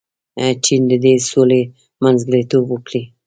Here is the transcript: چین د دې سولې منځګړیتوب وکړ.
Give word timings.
چین 0.63 0.81
د 0.91 0.93
دې 1.03 1.13
سولې 1.31 1.61
منځګړیتوب 2.03 2.63
وکړ. 2.69 2.93